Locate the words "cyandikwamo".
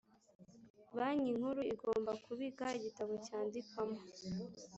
3.25-3.99